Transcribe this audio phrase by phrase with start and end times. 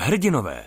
[0.00, 0.64] Hrdinové.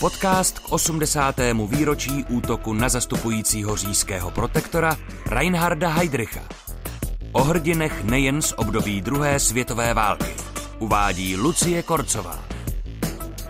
[0.00, 1.36] Podcast k 80.
[1.66, 4.96] výročí útoku na zastupujícího říjského protektora
[5.26, 6.40] Reinharda Heydricha.
[7.32, 10.34] O hrdinech nejen z období druhé světové války.
[10.78, 12.49] Uvádí Lucie Korcová.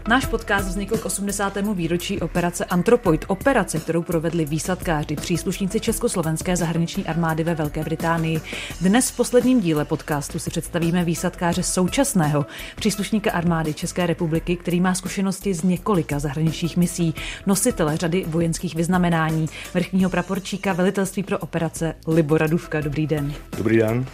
[0.08, 1.58] Náš podcast vznikl k 80.
[1.74, 8.40] výročí operace Antropoid, operace, kterou provedli výsadkáři, příslušníci Československé zahraniční armády ve Velké Británii.
[8.80, 12.46] Dnes v posledním díle podcastu si představíme výsadkáře současného
[12.76, 17.14] příslušníka armády České republiky, který má zkušenosti z několika zahraničních misí,
[17.46, 22.80] nositele řady vojenských vyznamenání, vrchního praporčíka velitelství pro operace Libora Duvka.
[22.80, 23.34] Dobrý den.
[23.56, 24.06] Dobrý den.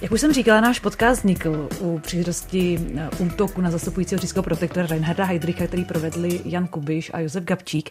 [0.00, 4.86] Jak už jsem říkala, náš podcast vznikl u příležitosti eh, útoku na zastupujícího říšského protektora
[4.86, 7.90] Reinharda Heydricha, který provedli Jan Kubiš a Josef Gabčík.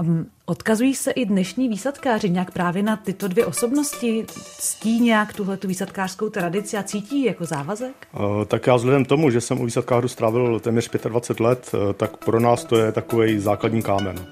[0.00, 4.26] Um, odkazují se i dnešní výsadkáři nějak právě na tyto dvě osobnosti?
[4.58, 8.08] Ctí nějak tuhle tu výsadkářskou tradici a cítí jako závazek?
[8.12, 12.16] Uh, tak já vzhledem tomu, že jsem u výsadkářů strávil téměř 25 let, uh, tak
[12.16, 14.26] pro nás to je takový základní kámen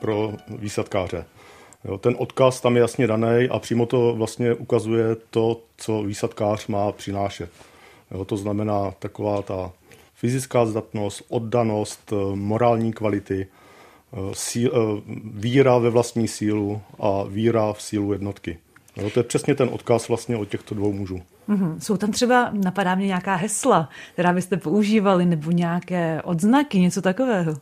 [0.00, 1.24] pro výsadkáře.
[1.84, 6.66] Jo, ten odkaz tam je jasně daný a přímo to vlastně ukazuje to, co výsadkář
[6.66, 7.50] má přinášet.
[8.10, 9.72] Jo, to znamená taková ta
[10.14, 17.72] fyzická zdatnost, oddanost, eh, morální kvality, eh, síl, eh, víra ve vlastní sílu a víra
[17.72, 18.58] v sílu jednotky.
[18.96, 21.20] Jo, to je přesně ten odkaz vlastně od těchto dvou mužů.
[21.48, 21.78] Mm-hmm.
[21.78, 27.56] Jsou tam třeba, napadá mě nějaká hesla, která byste používali, nebo nějaké odznaky, něco takového?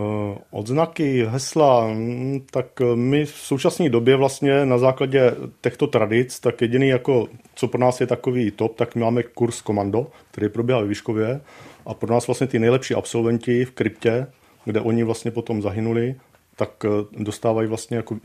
[0.00, 6.40] Eh, odznaky, hesla, hm, tak eh, my v současné době vlastně na základě těchto tradic,
[6.40, 10.48] tak jediný jako, co pro nás je takový top, tak my máme kurz komando, který
[10.48, 11.40] probíhá ve Výškově
[11.86, 14.26] a pro nás vlastně ty nejlepší absolventi v kryptě,
[14.64, 16.14] kde oni vlastně potom zahynuli,
[16.56, 18.16] tak eh, dostávají vlastně jako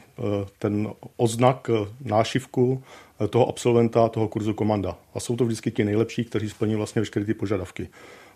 [0.60, 1.70] ten oznak,
[2.02, 2.84] nášivku
[3.30, 4.98] toho absolventa toho kurzu komanda.
[5.14, 7.90] A jsou to vždycky ti nejlepší, kteří splní vlastně veškeré ty požadavky.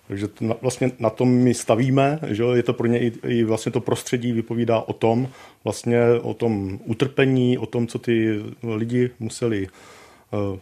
[0.10, 3.44] Takže to na, vlastně na tom my stavíme, že je to pro ně i, i
[3.44, 5.28] vlastně to prostředí vypovídá o tom,
[5.64, 9.68] vlastně o tom utrpení, o tom, co ty lidi museli
[10.32, 10.60] uh,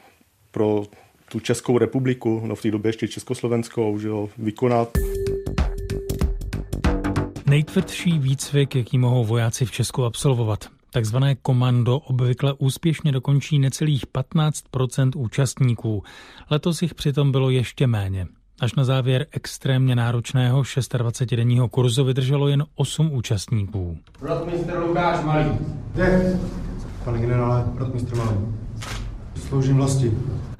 [0.51, 0.83] pro
[1.31, 4.89] tu Českou republiku, no v té době ještě Československou, že jo, vykonat.
[7.45, 10.67] Nejtvrdší výcvik, jaký mohou vojáci v Česku absolvovat.
[10.91, 16.03] Takzvané komando obvykle úspěšně dokončí necelých 15% účastníků.
[16.49, 18.27] Letos jich přitom bylo ještě méně.
[18.59, 23.97] Až na závěr extrémně náročného 26-denního kurzu vydrželo jen 8 účastníků.
[24.21, 25.45] Rotmistr Lukáš Malý.
[25.93, 26.39] Kde?
[27.03, 28.37] Pane generále, rotmistr Malý.
[29.47, 30.11] Sloužím vlasti.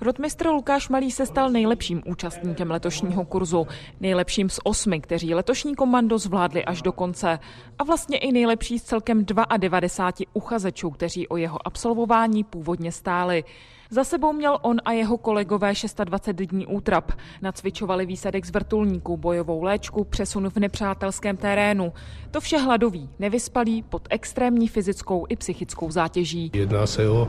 [0.02, 3.68] Rotmistr Lukáš Malý se stal nejlepším účastníkem letošního kurzu.
[4.00, 7.40] Nejlepším z osmi, kteří letošní komando zvládli až do konce.
[7.80, 9.26] A vlastně i nejlepší z celkem
[9.58, 13.44] 92 uchazečů, kteří o jeho absolvování původně stáli.
[13.90, 17.12] Za sebou měl on a jeho kolegové 26 dní útrap.
[17.42, 21.94] Nacvičovali výsadek z vrtulníků, bojovou léčku, přesun v nepřátelském terénu.
[22.32, 26.52] To vše hladový, nevyspalý, pod extrémní fyzickou i psychickou zátěží.
[26.54, 27.28] Jedná se o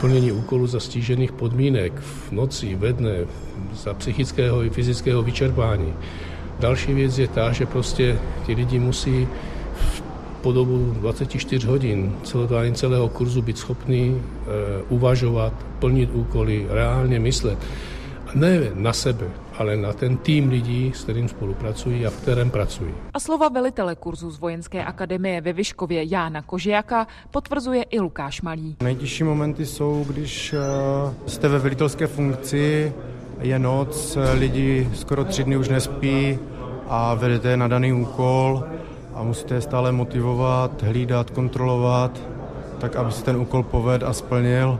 [0.00, 3.14] plnění úkolů za stížených podmínek v noci, ve dne,
[3.72, 5.94] za psychického i fyzického vyčerpání.
[6.58, 9.28] Další věc je ta, že prostě ti lidi musí
[10.42, 17.58] po dobu 24 hodin celotvární celého kurzu být schopný e, uvažovat, plnit úkoly, reálně myslet.
[18.34, 19.26] Ne na sebe,
[19.58, 22.94] ale na ten tým lidí, s kterým spolupracují a v kterém pracují.
[23.14, 28.76] A slova velitele kurzu z Vojenské akademie ve Vyškově Jána Kožiaka potvrzuje i Lukáš Malý.
[28.82, 30.58] Nejtěžší momenty jsou, když e,
[31.26, 32.92] jste ve velitelské funkci,
[33.40, 36.38] je noc, lidi skoro tři dny už nespí
[36.88, 38.64] a vedete na daný úkol
[39.20, 42.20] a musíte je stále motivovat, hlídat, kontrolovat,
[42.78, 44.78] tak aby se ten úkol povedl a splnil.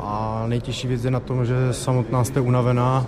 [0.00, 3.06] A nejtěžší věc je na tom, že samotná jste unavená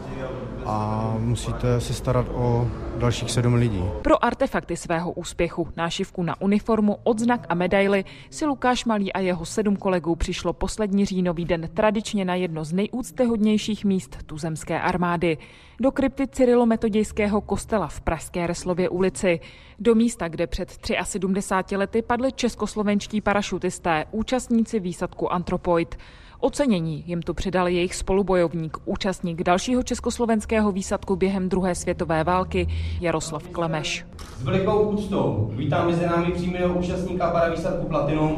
[0.68, 3.84] a musíte se starat o dalších sedm lidí.
[4.02, 9.44] Pro artefakty svého úspěchu, nášivku na uniformu, odznak a medaily si Lukáš Malý a jeho
[9.44, 15.38] sedm kolegů přišlo poslední říjnový den tradičně na jedno z nejúctyhodnějších míst tuzemské armády.
[15.80, 19.40] Do krypty Cyrilo-metodějského kostela v Pražské Reslově ulici.
[19.78, 25.96] Do místa, kde před 73 lety padli českoslovenští parašutisté, účastníci výsadku Antropoid.
[26.40, 32.68] Ocenění jim tu přidal jejich spolubojovník, účastník dalšího československého výsadku během druhé světové války
[33.00, 34.06] Jaroslav Klemeš.
[34.38, 38.36] S velikou úctou vítám mezi námi přímého účastníka paravýsadku Platinum,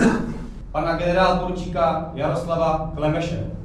[0.73, 3.60] pana generál poručíka Jaroslava Klemeše.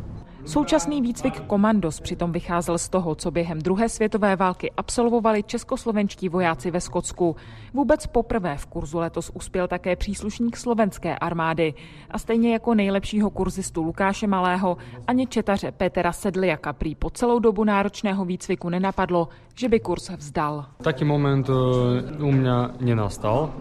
[0.45, 6.71] Současný výcvik komandos přitom vycházel z toho, co během druhé světové války absolvovali českoslovenští vojáci
[6.71, 7.35] ve Skotsku.
[7.73, 11.73] Vůbec poprvé v kurzu letos uspěl také příslušník slovenské armády.
[12.11, 14.77] A stejně jako nejlepšího kurzistu Lukáše Malého,
[15.07, 20.65] ani četaře Petra Sedliaka prý po celou dobu náročného výcviku nenapadlo, že by kurz vzdal.
[20.81, 23.53] Taký moment eh, u mě nenastal.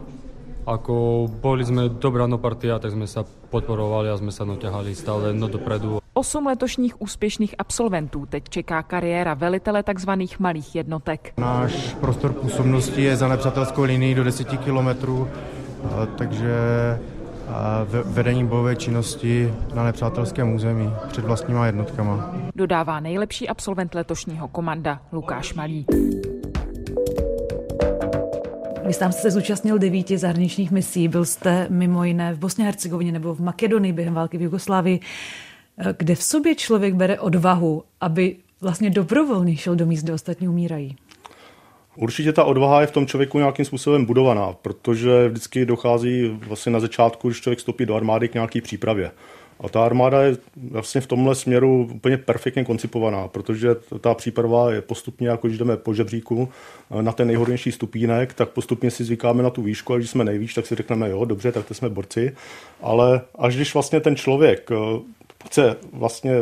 [0.64, 5.36] Ako boli sme dobrá no partia, tak sme sa podporovali a sme sa naťahali stále
[5.36, 6.03] no dopredu.
[6.16, 10.10] Osm letošních úspěšných absolventů teď čeká kariéra velitele tzv.
[10.38, 11.32] malých jednotek.
[11.38, 15.28] Náš prostor působnosti je za nepřátelskou linií do 10 kilometrů,
[16.18, 16.54] takže
[18.04, 22.34] vedení bojové činnosti na nepřátelském území před vlastníma jednotkama.
[22.54, 25.86] Dodává nejlepší absolvent letošního komanda Lukáš Malý.
[28.86, 32.66] Vy sám jste se zúčastnil devíti zahraničních misí, byl jste mimo jiné v Bosně a
[32.66, 35.00] Hercegovině nebo v Makedonii během války v Jugoslávii.
[35.98, 40.96] Kde v sobě člověk bere odvahu, aby vlastně dobrovolně šel do míst, kde ostatní umírají?
[41.96, 46.80] Určitě ta odvaha je v tom člověku nějakým způsobem budovaná, protože vždycky dochází vlastně na
[46.80, 49.10] začátku, když člověk vstoupí do armády k nějaký přípravě.
[49.60, 50.36] A ta armáda je
[50.70, 53.68] vlastně v tomhle směru úplně perfektně koncipovaná, protože
[54.00, 56.48] ta příprava je postupně, jako když jdeme po žebříku
[57.00, 60.54] na ten nejhodnější stupínek, tak postupně si zvykáme na tu výšku a když jsme nejvíc,
[60.54, 62.36] tak si řekneme, jo, dobře, tak to jsme borci.
[62.82, 64.70] Ale až když vlastně ten člověk
[65.46, 66.32] chce vlastně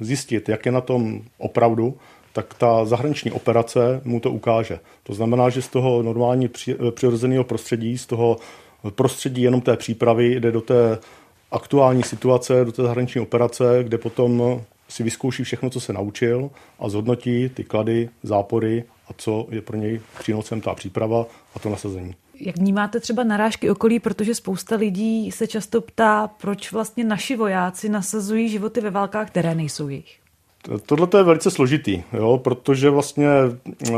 [0.00, 1.96] zjistit, jak je na tom opravdu,
[2.32, 4.80] tak ta zahraniční operace mu to ukáže.
[5.02, 6.50] To znamená, že z toho normální
[6.90, 8.36] přirozeného prostředí, z toho
[8.90, 10.98] prostředí jenom té přípravy jde do té
[11.50, 16.88] aktuální situace, do té zahraniční operace, kde potom si vyzkouší všechno, co se naučil a
[16.88, 22.14] zhodnotí ty klady, zápory a co je pro něj přínosem ta příprava a to nasazení.
[22.40, 27.88] Jak vnímáte třeba narážky okolí, protože spousta lidí se často ptá, proč vlastně naši vojáci
[27.88, 30.16] nasazují životy ve válkách, které nejsou jejich?
[30.86, 33.28] Tohle je velice složitý, jo, protože vlastně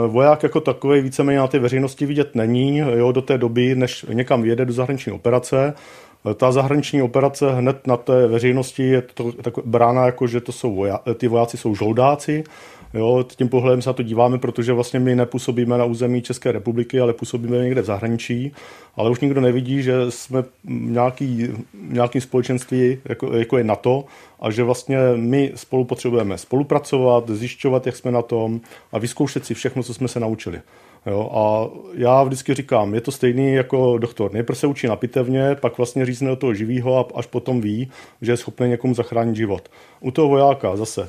[0.07, 4.43] voják jako takový víceméně na té veřejnosti vidět není jo, do té doby, než někam
[4.43, 5.75] vyjede do zahraniční operace
[6.37, 10.75] ta zahraniční operace hned na té veřejnosti je to tak brána jako, že to jsou
[10.75, 12.45] voja, ty vojáci jsou žoldáci.
[12.95, 17.01] Jo, tím pohledem se na to díváme, protože vlastně my nepůsobíme na území České republiky,
[17.01, 18.53] ale působíme někde v zahraničí.
[18.97, 24.05] Ale už nikdo nevidí, že jsme nějaký, nějakým společenství, jako, jako je NATO,
[24.41, 28.61] a že vlastně my spolu potřebujeme spolupracovat, zjišťovat, jak jsme na tom
[28.93, 30.61] a vyzkoušet si všechno, co jsme se naučili.
[31.07, 34.33] Jo, a já vždycky říkám, je to stejný jako doktor.
[34.33, 37.91] Nejprve se učí na pitevně, pak vlastně řízne do toho živýho a až potom ví,
[38.23, 39.69] že je schopný někomu zachránit život.
[40.01, 41.09] U toho vojáka zase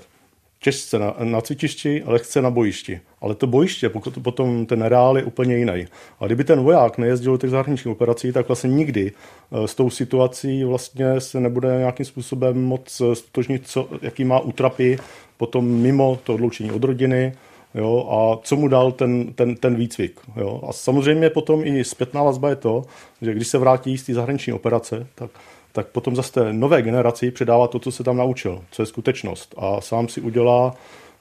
[0.64, 3.00] těžce na, na cvičišti, lehce na bojišti.
[3.22, 5.88] Ale to bojiště, pokud potom ten reál je úplně jiný.
[6.20, 9.90] A kdyby ten voják nejezdil do těch zahraničních operací, tak vlastně nikdy eh, s tou
[9.90, 14.98] situací vlastně se nebude nějakým způsobem moc stotožnit, co, jaký má útrapy
[15.38, 17.34] potom mimo to odloučení od rodiny,
[17.76, 20.20] jo, a co mu dal ten, ten, ten výcvik.
[20.36, 20.62] Jo.
[20.70, 22.84] A samozřejmě potom i zpětná vazba je to,
[23.22, 25.32] že když se vrátí z té zahraniční operace, tak,
[25.74, 29.56] tak potom zase té nové generaci předává to, co se tam naučil, co je skutečnost.
[29.58, 30.74] A sám si udělá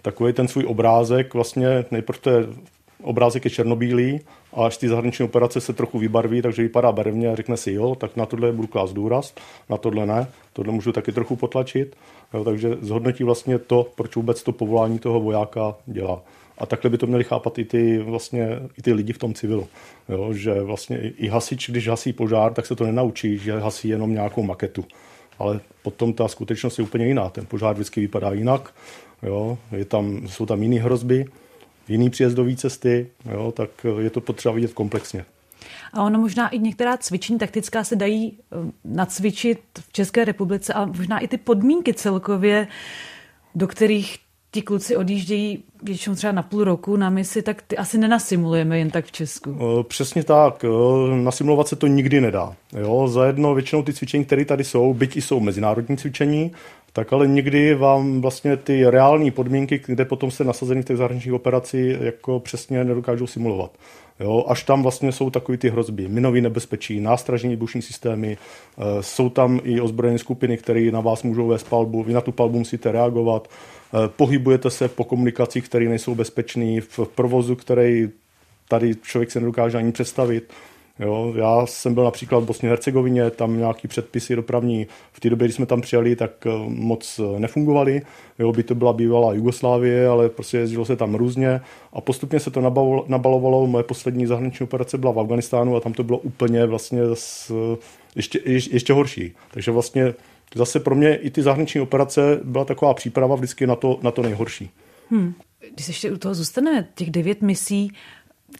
[0.02, 2.46] takový ten svůj obrázek, vlastně nejprve to je
[3.02, 4.20] obrázek je černobílý
[4.52, 7.94] a až ty zahraniční operace se trochu vybarví, takže vypadá barevně a řekne si jo,
[7.94, 9.34] tak na tohle budu klást důraz,
[9.69, 11.96] na tohle ne, tohle můžu taky trochu potlačit.
[12.34, 16.22] Jo, takže zhodnotí vlastně to, proč vůbec to povolání toho vojáka dělá.
[16.62, 18.48] A takhle by to měli chápat i ty, vlastně,
[18.78, 19.68] i ty lidi v tom civilu.
[20.08, 24.12] Jo, že vlastně i hasič, když hasí požár, tak se to nenaučí, že hasí jenom
[24.12, 24.84] nějakou maketu.
[25.38, 27.28] Ale potom ta skutečnost je úplně jiná.
[27.28, 28.74] Ten požár vždycky vypadá jinak.
[29.22, 31.24] Jo, je tam, jsou tam jiné hrozby,
[31.88, 35.24] jiný příjezdové cesty, jo, tak je to potřeba vidět komplexně.
[35.92, 40.86] A ono možná i některá cvičení taktická se dají eh, nacvičit v České republice, ale
[40.86, 42.69] možná i ty podmínky celkově,
[43.54, 44.19] do kterých
[44.54, 48.90] ti kluci odjíždějí většinou třeba na půl roku na misi, tak ty asi nenasimulujeme jen
[48.90, 49.56] tak v Česku.
[49.88, 50.64] Přesně tak.
[51.22, 52.54] Nasimulovat se to nikdy nedá.
[52.80, 56.52] Jo, za jedno většinou ty cvičení, které tady jsou, byť i jsou mezinárodní cvičení,
[56.92, 61.34] tak ale někdy vám vlastně ty reální podmínky, kde potom jste nasazený v těch zahraničních
[61.34, 63.70] operací, jako přesně nedokážou simulovat.
[64.20, 69.28] Jo, až tam vlastně jsou takové ty hrozby, minový nebezpečí, nástražní výbušní systémy, e, jsou
[69.28, 72.92] tam i ozbrojené skupiny, které na vás můžou vést palbu, vy na tu palbu musíte
[72.92, 73.81] reagovat, e,
[74.17, 78.08] pohybujete se po komunikacích, které nejsou bezpečné, v provozu, který
[78.69, 80.53] tady člověk se nedokáže ani představit.
[81.01, 85.49] Jo, já jsem byl například v Bosně Hercegovině, tam nějaký předpisy dopravní v té době,
[85.49, 88.03] kdy jsme tam přijeli, tak eh, moc eh, nefungovaly.
[88.39, 91.61] Jo, by to byla bývalá Jugoslávie, ale prostě jezdilo se tam různě
[91.93, 93.05] a postupně se to nabalovalo.
[93.08, 93.67] nabalovalo.
[93.67, 97.53] Moje poslední zahraniční operace byla v Afganistánu a tam to bylo úplně vlastně z,
[98.17, 99.34] ještě, ještě horší.
[99.51, 100.15] Takže vlastně
[100.54, 104.22] zase pro mě i ty zahraniční operace byla taková příprava vždycky na to, na to
[104.22, 104.70] nejhorší.
[105.10, 105.34] Hmm.
[105.74, 107.92] Když ještě u toho zůstaneme, těch devět misí,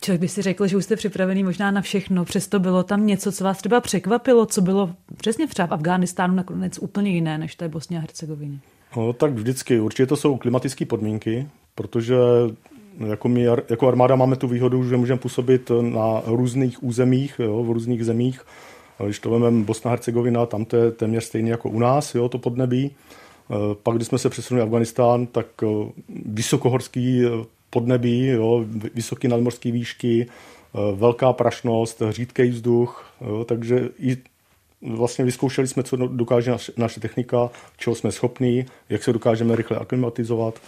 [0.01, 3.33] člověk by si řekl, že už jste připravený možná na všechno, přesto bylo tam něco,
[3.33, 7.69] co vás třeba překvapilo, co bylo přesně třeba v Afghánistánu nakonec úplně jiné, než je
[7.69, 8.59] Bosně a Hercegovině.
[8.97, 9.81] No, tak vždycky.
[9.81, 12.15] Určitě to jsou klimatické podmínky, protože
[13.07, 17.71] jako, my, jako armáda máme tu výhodu, že můžeme působit na různých územích, jo, v
[17.71, 18.41] různých zemích.
[19.05, 22.39] Když to vezmeme Bosna Hercegovina, tam to je téměř stejné jako u nás, jo, to
[22.39, 22.91] podnebí.
[23.83, 25.47] Pak, když jsme se přesunuli Afganistán, tak
[26.27, 27.23] vysokohorský
[27.71, 30.27] podnebí, jo, vysoké nadmorské výšky,
[30.95, 34.17] velká prašnost, řídký vzduch, jo, takže i
[34.83, 39.79] vlastně vyzkoušeli jsme, co dokáže naše, naše technika, čeho jsme schopní, jak se dokážeme rychle
[39.79, 40.61] aklimatizovat.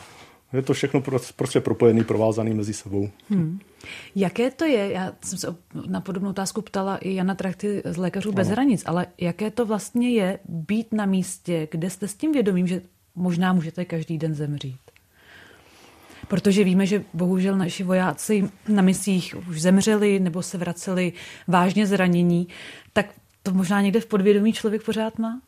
[0.54, 1.02] Je to všechno
[1.36, 3.10] prostě propojený, provázaný mezi sebou.
[3.30, 3.58] Hmm.
[4.14, 5.56] Jaké to je, já jsem se
[5.86, 8.52] na podobnou otázku ptala i Jana Trachty z Lékařů bez ano.
[8.52, 12.82] hranic, ale jaké to vlastně je být na místě, kde jste s tím vědomím, že
[13.14, 14.80] možná můžete každý den zemřít?
[16.28, 21.12] Protože víme, že bohužel naši vojáci na misích už zemřeli nebo se vraceli
[21.48, 22.48] vážně zranění,
[22.92, 23.06] tak
[23.42, 25.40] to možná někde v podvědomí člověk pořád má?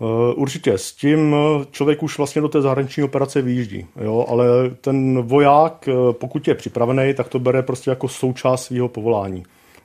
[0.00, 4.26] Eh, určitě, s tím eh, člověk už vlastně do té zahraniční operace vyjíždí, jo?
[4.28, 4.46] ale
[4.80, 9.42] ten voják, eh, pokud je připravený, tak to bere prostě jako součást svého povolání.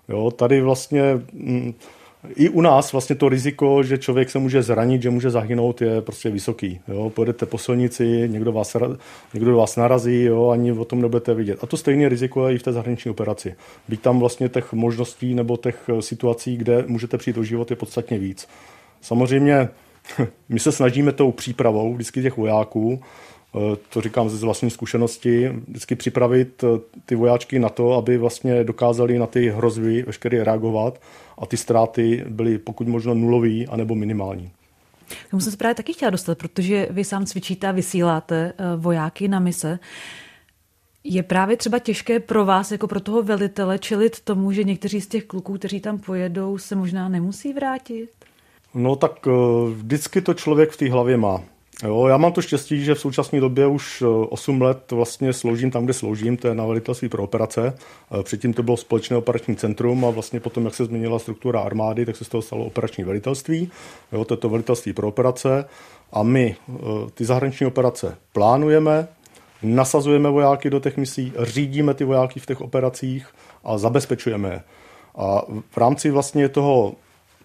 [0.09, 0.31] Jo?
[0.31, 1.73] Tady vlastně mm,
[2.35, 6.01] i u nás vlastně to riziko, že člověk se může zranit, že může zahynout, je
[6.01, 6.79] prostě vysoký.
[6.87, 7.09] Jo?
[7.09, 8.77] Pojedete po silnici, někdo vás,
[9.33, 10.49] někdo vás narazí, jo?
[10.49, 11.59] ani o tom nebudete vidět.
[11.61, 13.55] A to stejné riziko je i v té zahraniční operaci.
[13.89, 18.19] Být tam vlastně těch možností nebo těch situací, kde můžete přijít o život, je podstatně
[18.19, 18.47] víc.
[19.01, 19.69] Samozřejmě
[20.49, 23.01] my se snažíme tou přípravou vždycky těch vojáků,
[23.55, 28.63] eh, to říkám ze vlastní zkušenosti, vždycky připravit eh, ty vojáčky na to, aby vlastně
[28.63, 31.01] dokázali na ty hrozby veškeré reagovat
[31.37, 34.51] a ty ztráty byly pokud možno nulový anebo minimální.
[35.27, 38.63] K tomu jsem se právě taky chtěla dostat, protože vy sám cvičíte a vysíláte eh,
[38.77, 39.79] vojáky na mise.
[41.03, 45.07] Je právě třeba těžké pro vás, jako pro toho velitele, čelit tomu, že někteří z
[45.07, 48.09] těch kluků, kteří tam pojedou, se možná nemusí vrátit?
[48.73, 49.31] No tak eh,
[49.73, 51.41] vždycky to člověk v té hlavě má.
[51.83, 55.71] Jo, já mám to štěstí, že v současné době už 8 eh, let vlastně sloužím
[55.71, 57.73] tam, kde sloužím, to je na velitelství pro operace.
[58.19, 62.05] Eh, předtím to bylo společné operační centrum a vlastně potom, jak se změnila struktura armády,
[62.05, 63.71] tak se z toho stalo operační velitelství.
[64.11, 65.65] Jo, to je to velitelství pro operace
[66.11, 66.55] a my
[67.13, 69.07] ty zahraniční operace plánujeme,
[69.63, 73.27] nasazujeme vojáky do těch misí, řídíme ty vojáky v těch operacích
[73.63, 74.61] a zabezpečujeme je.
[75.15, 76.93] A v rámci vlastně toho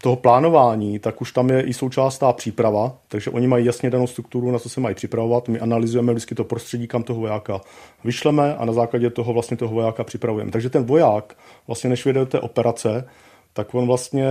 [0.02, 4.07] toho plánování, tak už tam je i součást ta příprava, takže oni mají jasně danou
[4.07, 5.49] strukturu, na co se mají připravovat.
[5.49, 7.61] My analyzujeme vždycky to prostředí, kam toho vojáka
[8.05, 10.50] vyšleme a na základě toho vlastně toho vojáka připravujeme.
[10.50, 11.37] Takže ten voják,
[11.67, 13.09] vlastně než vyjde do té operace,
[13.52, 14.26] tak on vlastně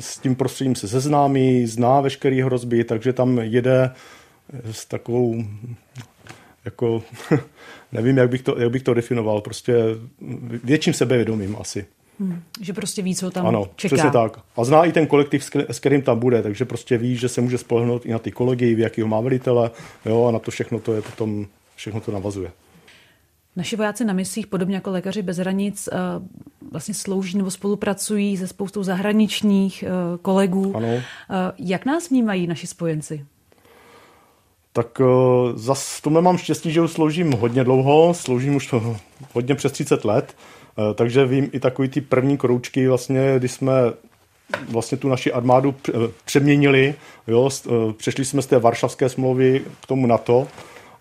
[0.00, 3.90] s tím prostředím se seznámí, zná veškeré hrozby, takže tam jede
[4.72, 5.44] s takovou
[6.64, 7.02] jako,
[7.92, 9.74] nevím, jak bych, to, jak bych to definoval, prostě
[10.64, 11.86] větším sebevědomím asi.
[12.20, 13.96] Hmm, že prostě ví, co tam ano, čeká.
[13.96, 14.40] přesně tak.
[14.56, 17.58] A zná i ten kolektiv, s kterým tam bude, takže prostě ví, že se může
[17.58, 19.70] spolehnout i na ty kolegy, v jakýho má velitele,
[20.06, 21.46] jo, a na to všechno to je potom,
[21.76, 22.50] všechno to navazuje.
[23.56, 25.96] Naši vojáci na misích, podobně jako lékaři bez hranic, eh,
[26.72, 29.88] vlastně slouží nebo spolupracují se spoustou zahraničních eh,
[30.22, 30.76] kolegů.
[30.76, 30.88] Ano.
[30.88, 31.02] Eh,
[31.58, 33.26] jak nás vnímají naši spojenci?
[34.72, 35.00] Tak
[35.54, 38.74] zase tomhle mám štěstí, že už sloužím hodně dlouho, sloužím už
[39.32, 40.36] hodně přes 30 let.
[40.78, 43.72] Eh, takže vím i takový ty první kroučky, vlastně, když jsme
[44.68, 45.92] vlastně tu naši armádu eh,
[46.24, 46.94] přeměnili,
[47.26, 50.46] jo, eh, přešli jsme z té varšavské smlouvy k tomu NATO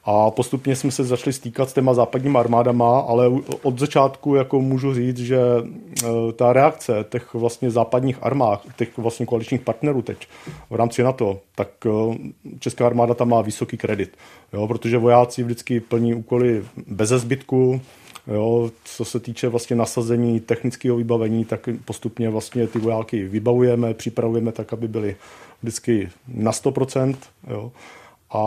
[0.08, 3.28] a postupně jsme se začali stýkat s těma západníma armádama, ale
[3.64, 5.38] od začátku jako můžu říct, že
[6.36, 10.28] ta reakce těch vlastně západních armád, těch vlastně koaličních partnerů teď
[10.70, 11.70] v rámci NATO, tak
[12.60, 14.18] česká armáda tam má vysoký kredit,
[14.54, 17.82] jo, protože vojáci vždycky plní úkoly bez zbytku,
[18.28, 24.52] Jo, co se týče vlastně nasazení technického vybavení, tak postupně vlastně ty vojáky vybavujeme, připravujeme
[24.52, 25.16] tak, aby byly
[25.62, 27.16] vždycky na 100%.
[27.48, 27.72] Jo.
[28.34, 28.44] A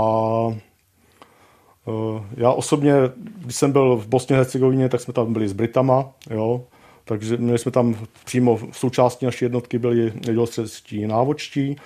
[1.89, 5.53] e, já osobně, když jsem byl v Bosně a Hercegovině, tak jsme tam byli s
[5.53, 6.65] Britama, jo,
[7.09, 11.77] takže měli jsme tam přímo v součástí naší jednotky byli dělostředští návodčtí,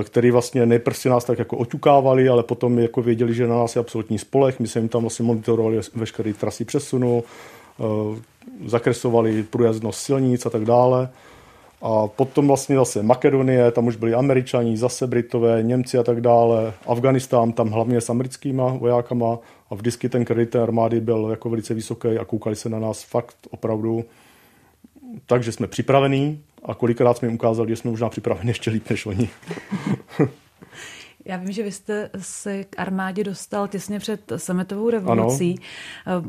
[0.00, 3.54] e, který vlastně nejprve si nás tak jako oťukávali, ale potom jako věděli, že na
[3.54, 4.60] nás je absolutní spolech.
[4.60, 7.24] My jsme jim tam vlastně monitorovali veškeré trasy přesunu,
[7.80, 8.20] e,
[8.66, 11.08] zakresovali průjezdnost silnic a tak dále.
[11.82, 16.72] A potom vlastně zase Makedonie, tam už byli Američani, zase Britové, Němci a tak dále.
[16.86, 19.38] Afganistán, tam hlavně s americkýma vojákama
[19.70, 23.36] a vždycky ten kredit armády byl jako velice vysoký a koukali se na nás fakt
[23.50, 24.04] opravdu
[25.26, 28.90] tak, že jsme připravení a kolikrát jsme jim ukázali, že jsme možná připraveni ještě líp
[28.90, 29.28] než oni.
[31.24, 35.54] Já vím, že vy jste se k armádě dostal těsně před sametovou revolucí.
[36.06, 36.22] Ano.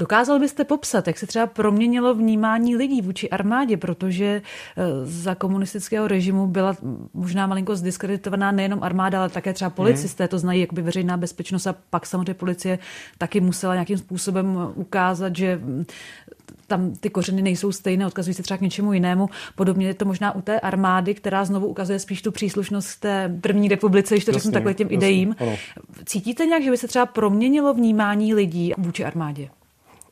[0.00, 6.08] Dokázal byste popsat, jak se třeba proměnilo vnímání lidí vůči armádě, protože eh, za komunistického
[6.08, 6.76] režimu byla
[7.14, 11.74] možná malinko zdiskreditovaná nejenom armáda, ale také třeba policisté, to znají jakoby veřejná bezpečnost a
[11.90, 12.78] pak samozřejmě policie
[13.18, 15.84] taky musela nějakým způsobem ukázat, že hm,
[16.66, 19.28] tam ty kořeny nejsou stejné, odkazují se třeba k něčemu jinému.
[19.54, 23.38] Podobně je to možná u té armády, která znovu ukazuje spíš tu příslušnost k té
[23.40, 25.36] první republice, když to jasně, řeknu takhle těm jasně, ideím.
[25.38, 25.56] Ano.
[26.04, 29.48] Cítíte nějak, že by se třeba proměnilo vnímání lidí vůči armádě?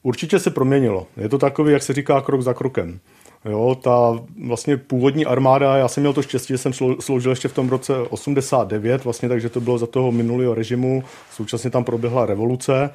[0.06, 1.06] Určitě se proměnilo.
[1.16, 2.98] Je to takový, jak se říká, krok za krokem.
[3.44, 7.54] Jo, ta vlastně původní armáda, já jsem měl to štěstí, že jsem sloužil ještě v
[7.54, 12.90] tom roce 89, vlastně, takže to bylo za toho minulého režimu, současně tam proběhla revoluce.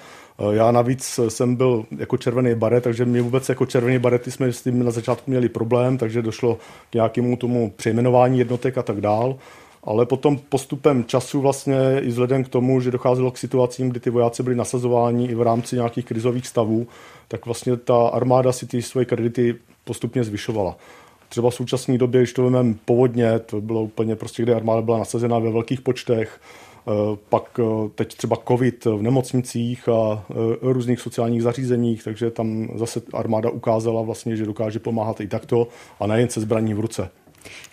[0.52, 4.62] Já navíc jsem byl jako červený baret, takže mě vůbec jako červený barety jsme s
[4.62, 6.58] tím na začátku měli problém, takže došlo
[6.90, 9.36] k nějakému tomu přejmenování jednotek a tak dál
[9.84, 14.10] ale potom postupem času vlastně i vzhledem k tomu, že docházelo k situacím, kdy ty
[14.10, 16.88] vojáci byli nasazováni i v rámci nějakých krizových stavů,
[17.28, 20.78] tak vlastně ta armáda si ty svoje kredity postupně zvyšovala.
[21.30, 24.98] Třeba v současné době, když to vememe povodně, to bylo úplně prostě, kde armáda byla
[24.98, 26.92] nasazena ve velkých počtech, eh,
[27.30, 33.02] pak eh, teď třeba covid v nemocnicích a eh, různých sociálních zařízeních, takže tam zase
[33.14, 35.68] armáda ukázala vlastně, že dokáže pomáhat i takto
[36.00, 37.10] a nejen se zbraní v ruce.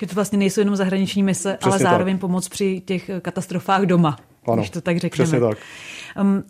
[0.01, 2.21] Že to vlastně nejsou jenom zahraniční mise, Přesně ale zároveň tak.
[2.21, 5.27] pomoc při těch katastrofách doma, ano, když to tak řekneme.
[5.27, 5.59] Přesně tak.
[6.21, 6.45] Um,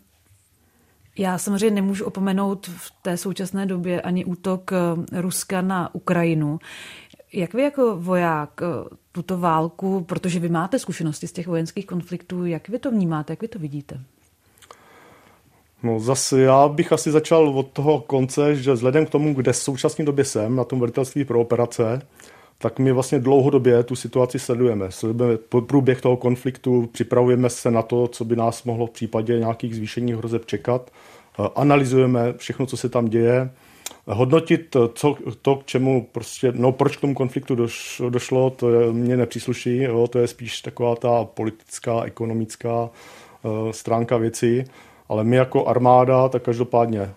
[1.18, 6.58] já samozřejmě nemůžu opomenout v té současné době ani útok eh, Ruska na Ukrajinu.
[7.32, 12.44] Jak vy jako voják eh, tuto válku, protože vy máte zkušenosti z těch vojenských konfliktů,
[12.44, 14.00] jak vy to vnímáte, jak vy to vidíte?
[15.82, 19.56] No zase já bych asi začal od toho konce, že vzhledem k tomu, kde v
[19.56, 22.02] současné době jsem, na tom velitelství pro operace,
[22.58, 24.90] tak my vlastně dlouhodobě tu situaci sledujeme.
[24.90, 29.76] Sledujeme průběh toho konfliktu, připravujeme se na to, co by nás mohlo v případě nějakých
[29.76, 30.90] zvýšení hrozeb čekat,
[31.54, 33.50] analyzujeme všechno, co se tam děje,
[34.06, 38.92] hodnotit co, to, k čemu prostě, no proč k tomu konfliktu doš, došlo, to je,
[38.92, 44.64] mě nepřísluší, jo, to je spíš taková ta politická, ekonomická uh, stránka věci,
[45.08, 47.10] ale my jako armáda, tak každopádně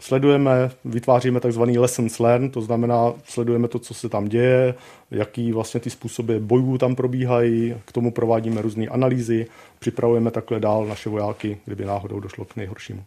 [0.00, 4.74] sledujeme, vytváříme takzvaný lessons learned, to znamená, sledujeme to, co se tam děje,
[5.10, 9.46] jaký vlastně ty způsoby bojů tam probíhají, k tomu provádíme různé analýzy,
[9.78, 13.04] připravujeme takhle dál naše vojáky, kdyby náhodou došlo k nejhoršímu.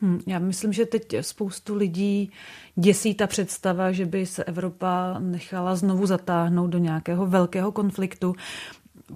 [0.00, 2.30] Hmm, já myslím, že teď spoustu lidí
[2.76, 8.34] děsí ta představa, že by se Evropa nechala znovu zatáhnout do nějakého velkého konfliktu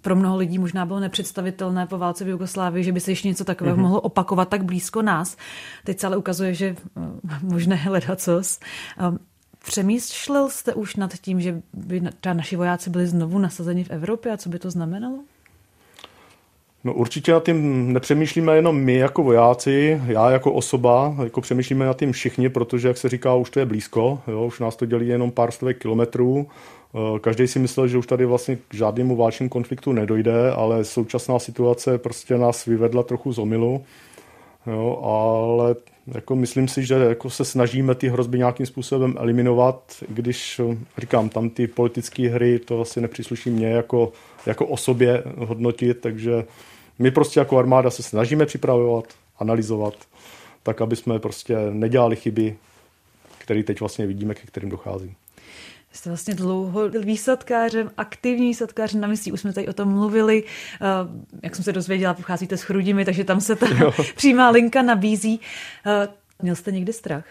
[0.01, 3.44] pro mnoho lidí možná bylo nepředstavitelné po válce v Jugoslávii, že by se ještě něco
[3.44, 3.81] takového mm-hmm.
[3.81, 5.37] mohlo opakovat tak blízko nás.
[5.85, 7.01] Teď se ale ukazuje, že eh,
[7.42, 8.61] možné hledat cos.
[8.99, 9.18] Eh,
[9.64, 14.33] přemýšlel jste už nad tím, že by třeba naši vojáci byli znovu nasazeni v Evropě
[14.33, 15.18] a co by to znamenalo?
[16.87, 21.99] No určitě nad tím nepřemýšlíme jenom my jako vojáci, já jako osoba, jako přemýšlíme nad
[21.99, 25.09] tím všichni, protože, jak se říká, už to je blízko, jo, už nás to dělí
[25.09, 26.46] jenom pár stovek kilometrů.
[26.96, 31.38] Eh, každý si myslel, že už tady vlastně k žádnému válčnému konfliktu nedojde, ale současná
[31.38, 33.85] situace prostě nás vyvedla trochu z omilu.
[34.66, 35.76] Jo, ale
[36.14, 40.61] jako myslím si, že jako se snažíme ty hrozby nějakým způsobem eliminovat, když
[40.98, 44.12] říkám, tam ty politické hry, to asi nepřísluší mě jako,
[44.46, 46.44] jako osobě hodnotit, takže
[46.98, 49.04] my prostě jako armáda se snažíme připravovat,
[49.38, 49.94] analyzovat,
[50.62, 52.56] tak aby jsme prostě nedělali chyby,
[53.38, 55.16] které teď vlastně vidíme, ke kterým dochází.
[55.96, 60.44] Jste vlastně dlouho byl výsadkářem, aktivní výsadkářem na místě, už jsme tady o tom mluvili.
[60.44, 60.87] Eh,
[61.42, 63.92] jak jsem se dozvěděla, pocházíte s Chrudimi, takže tam se ta jo.
[64.16, 65.40] přímá linka nabízí.
[65.87, 66.09] Eh,
[66.42, 67.24] měl jste někdy strach?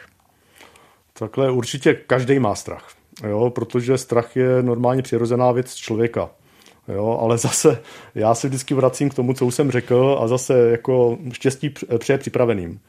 [1.14, 2.88] Takhle určitě každý má strach,
[3.28, 6.30] jo, protože strach je normálně přirozená věc člověka.
[6.88, 7.82] Jo, ale zase
[8.16, 12.18] já se vždycky vracím k tomu, co už jsem řekl a zase jako štěstí přeje
[12.18, 12.80] připraveným.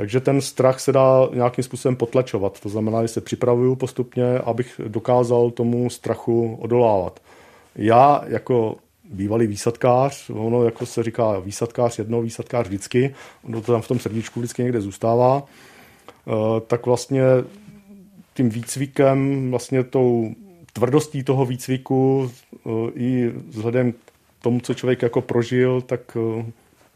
[0.00, 2.60] Takže ten strach se dá nějakým způsobem potlačovat.
[2.60, 7.20] To znamená, že se připravuju postupně, abych dokázal tomu strachu odolávat.
[7.76, 8.76] Já jako
[9.10, 13.98] bývalý výsadkář, ono jako se říká výsadkář jedno, výsadkář vždycky, ono to tam v tom
[13.98, 16.32] srdíčku vždycky někde zůstává, eh,
[16.66, 17.22] tak vlastně
[18.34, 20.34] tím výcvikem, vlastně tou
[20.72, 23.96] tvrdostí toho výcviku eh, i vzhledem k
[24.42, 26.44] tomu, co člověk jako prožil, tak eh,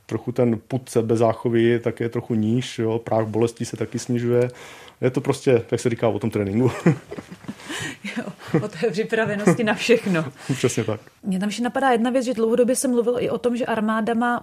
[0.07, 4.51] trochu ten put sebezáchovy tak je trochu níž, jo, práh bolesti se taky snižuje.
[5.01, 6.71] Je to prostě, jak se říká, o tom tréninku.
[8.17, 8.25] jo,
[8.64, 10.25] o té připravenosti na všechno.
[10.53, 11.01] Přesně tak.
[11.23, 14.14] Mně tam ještě napadá jedna věc, že dlouhodobě se mluvilo i o tom, že armáda
[14.14, 14.43] má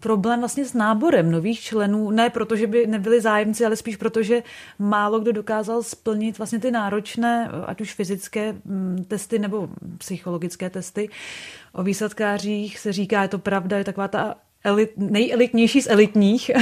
[0.00, 4.22] problém vlastně s náborem nových členů, ne proto, že by nebyli zájemci, ale spíš proto,
[4.22, 4.42] že
[4.78, 8.54] málo kdo dokázal splnit vlastně ty náročné, ať už fyzické
[9.08, 11.08] testy nebo psychologické testy.
[11.72, 14.34] O výsadkářích se říká, je to pravda, je taková ta
[14.66, 16.50] elit, nejelitnější z elitních.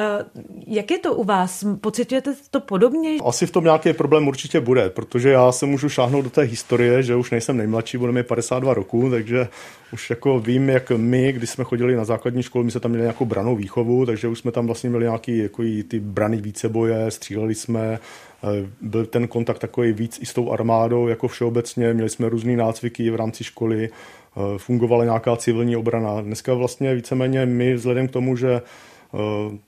[0.00, 0.24] Eh,
[0.66, 1.64] jak je to u vás?
[1.80, 3.16] Pocitujete to podobně?
[3.24, 7.02] Asi v tom nějaký problém určitě bude, protože já se můžu šáhnout do té historie,
[7.02, 9.48] že už nejsem nejmladší, budeme 52 roku, takže
[9.92, 13.02] už jako vím, jak my, když jsme chodili na základní školu, my jsme tam měli
[13.02, 17.54] nějakou branou výchovu, takže už jsme tam vlastně měli nějaký jako ty brany víceboje, stříleli
[17.54, 17.98] jsme,
[18.44, 22.56] eh, byl ten kontakt takový víc i s tou armádou, jako všeobecně, měli jsme různé
[22.56, 23.90] nácviky v rámci školy,
[24.56, 26.20] fungovala nějaká civilní obrana.
[26.20, 29.18] Dneska vlastně víceméně my vzhledem k tomu, že eh,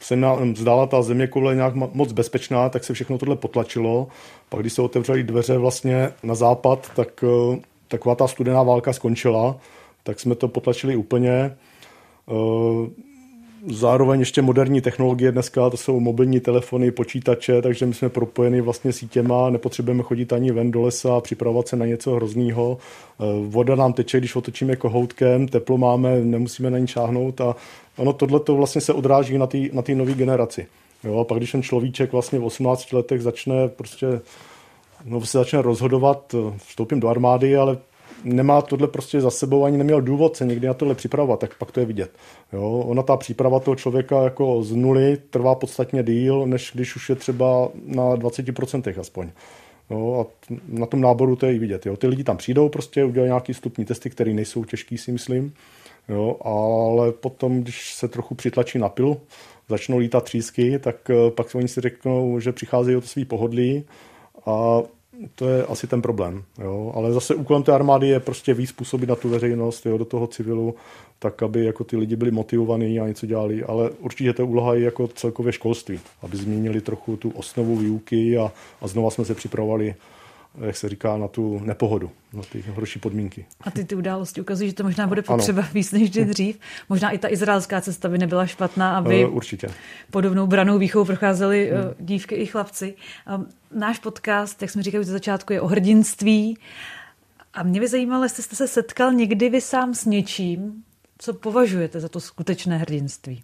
[0.00, 4.08] se nám zdála ta země koule nějak moc bezpečná, tak se všechno tohle potlačilo.
[4.48, 9.56] Pak když se otevřely dveře vlastně na západ, tak eh, taková ta studená válka skončila,
[10.02, 11.56] tak jsme to potlačili úplně.
[13.68, 18.92] Zároveň ještě moderní technologie dneska, to jsou mobilní telefony, počítače, takže my jsme propojeni vlastně
[18.92, 22.78] sítěma, nepotřebujeme chodit ani ven do lesa a připravovat se na něco hroznýho.
[22.78, 27.56] Eh, voda nám teče, když otočíme kohoutkem, teplo máme, nemusíme na ní šáhnout a
[27.96, 30.66] ono tohle to vlastně se odráží na té na nové generaci.
[31.04, 34.06] Jo, a pak když ten človíček vlastně v 18 letech začne prostě
[35.04, 37.78] no, se začne rozhodovat, eh, vstoupím do armády, ale
[38.24, 41.72] nemá tohle prostě za sebou, ani neměl důvod se někdy na tohle připravovat, tak pak
[41.72, 42.10] to je vidět.
[42.52, 47.08] Jo, ona ta příprava toho člověka jako z nuly trvá podstatně díl, než když už
[47.08, 49.30] je třeba na 20% aspoň.
[49.90, 51.86] Jo, a na tom náboru to je i vidět.
[51.86, 51.96] Jo.
[51.96, 55.52] Ty lidi tam přijdou, prostě udělají nějaký stupní testy, které nejsou těžký, si myslím.
[56.08, 59.20] Jo, ale potom, když se trochu přitlačí na pilu,
[59.68, 63.84] začnou lítat třísky, tak eh, pak oni si řeknou, že přicházejí od svý pohodlí
[64.46, 64.82] a
[65.34, 66.42] to je asi ten problém.
[66.62, 66.92] Jo?
[66.94, 70.26] Ale zase úkolem té armády je prostě víc působit na tu veřejnost, jo, do toho
[70.26, 70.74] civilu,
[71.18, 73.64] tak, aby jako ty lidi byli motivovaní a něco dělali.
[73.64, 78.52] Ale určitě to úloha je jako celkově školství, aby změnili trochu tu osnovu výuky a,
[78.80, 79.94] a znova jsme se připravovali
[80.58, 83.46] jak se říká, na tu nepohodu, na ty horší podmínky.
[83.60, 85.70] A ty ty události ukazují, že to možná bude potřeba ano.
[85.74, 86.58] víc než dřív.
[86.88, 89.68] Možná i ta izraelská cesta by nebyla špatná, aby uh, určitě.
[90.10, 92.06] podobnou branou výchovou procházely hmm.
[92.06, 92.94] dívky i chlapci.
[93.34, 96.58] Um, náš podcast, jak jsme říkali ze začátku, je o hrdinství.
[97.54, 100.84] A mě by zajímalo, jestli jste se setkal někdy vy sám s něčím,
[101.18, 103.42] co považujete za to skutečné hrdinství.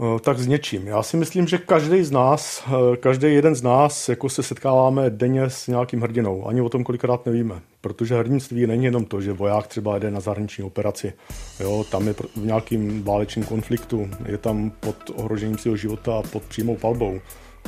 [0.00, 0.86] Eh, tak s něčím.
[0.86, 5.10] Já si myslím, že každý z nás, eh, každý jeden z nás, jako se setkáváme
[5.10, 6.48] denně s nějakým hrdinou.
[6.48, 7.54] Ani o tom kolikrát nevíme.
[7.80, 11.12] Protože hrdinství není jenom to, že voják třeba jde na zahraniční operaci.
[11.60, 16.42] Jo, tam je v nějakým válečném konfliktu, je tam pod ohrožením svého života a pod
[16.42, 17.20] přímou palbou.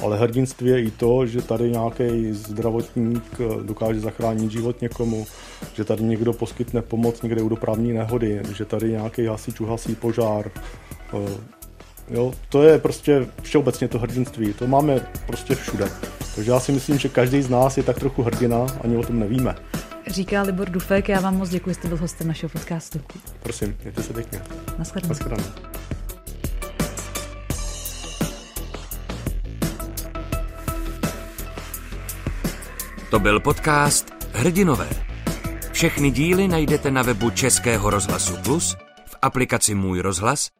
[0.02, 5.26] Ale hrdinství je i to, že tady nějaký zdravotník eh, dokáže zachránit život někomu,
[5.74, 10.50] že tady někdo poskytne pomoc někde u dopravní nehody, že tady nějaký hasič uhasí požár,
[12.10, 15.88] Jo, to je prostě všeobecně to hrdinství, to máme prostě všude.
[16.34, 19.18] Takže já si myslím, že každý z nás je tak trochu hrdina, ani o tom
[19.18, 19.54] nevíme.
[20.06, 23.00] Říká Libor Dufek, já vám moc děkuji, že jste byl hostem našeho podcastu.
[23.42, 24.42] Prosím, mějte se pěkně.
[24.78, 25.08] Naschledanou.
[25.08, 25.44] Naschledanou.
[33.10, 34.88] To byl podcast Hrdinové.
[35.72, 40.59] Všechny díly najdete na webu Českého rozhlasu Plus, v aplikaci Můj rozhlas